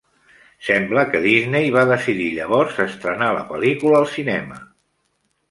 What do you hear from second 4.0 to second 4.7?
al cinema.